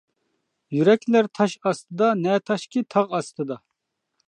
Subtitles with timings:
[0.77, 3.63] يۈرەكلەر تاش ئاستىدا، نە تاشكى، تاغ ئاستىدا.